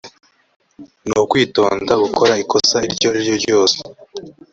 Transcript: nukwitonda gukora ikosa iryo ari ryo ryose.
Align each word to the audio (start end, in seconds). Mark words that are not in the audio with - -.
nukwitonda 1.09 1.93
gukora 2.03 2.33
ikosa 2.43 2.77
iryo 2.87 3.07
ari 3.11 3.19
ryo 3.25 3.35
ryose. 3.41 3.77